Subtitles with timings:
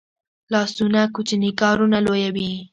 [0.51, 2.51] لاسونه کوچني کارونه لویوي